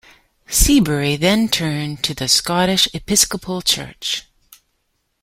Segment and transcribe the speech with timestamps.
[0.47, 4.23] Seabury then turned to the Scottish Episcopal Church.